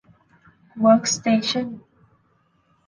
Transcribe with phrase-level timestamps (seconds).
[0.79, 1.67] เวิร์คสเตชั่น